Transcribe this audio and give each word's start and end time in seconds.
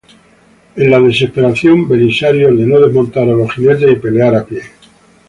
En 0.77 0.89
la 0.89 0.99
desesperación, 0.99 1.87
Belisario 1.87 2.47
ordenó 2.47 2.79
desmontar 2.79 3.21
a 3.25 3.33
los 3.33 3.53
jinetes 3.53 3.91
y 3.91 3.95
pelear 3.97 4.33
a 4.35 4.43
pie. 4.43 4.61